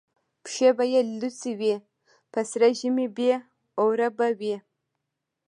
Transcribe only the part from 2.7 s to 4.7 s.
ژمي بې اوره به وي